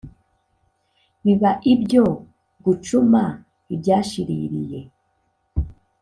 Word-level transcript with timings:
Biba 1.23 1.51
ibyo 1.73 2.03
gucuma 2.63 3.21
ibyashiririye 3.73 4.79